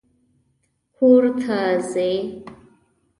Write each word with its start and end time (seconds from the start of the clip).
کور 0.95 1.23
ته 1.41 1.59
ځې! 1.91 2.09